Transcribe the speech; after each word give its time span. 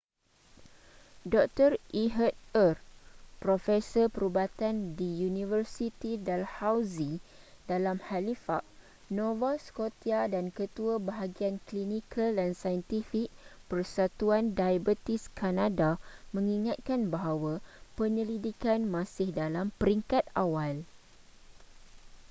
dr 1.33 1.71
ehud 2.01 2.33
ur 2.65 2.73
profesor 3.43 4.07
perubatan 4.13 4.75
di 4.97 5.05
university 5.27 6.11
dalhousie 6.27 7.15
dalam 7.69 7.97
halifax 8.09 8.63
nova 9.19 9.51
scotia 9.67 10.21
dan 10.33 10.45
ketua 10.57 10.95
bahagian 11.09 11.55
klinikal 11.69 12.29
dan 12.39 12.51
saintifik 12.61 13.29
persatuan 13.69 14.43
diabetes 14.57 15.21
kanada 15.39 15.91
mengingatkan 16.35 17.01
bahawa 17.15 17.53
penyelidikan 17.97 18.79
masih 18.95 19.29
dalam 19.39 19.67
peringkat 19.79 20.23
awal 20.43 20.75